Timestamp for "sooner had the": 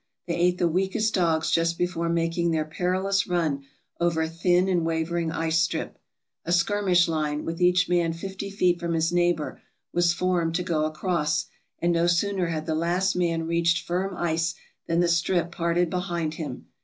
12.07-12.73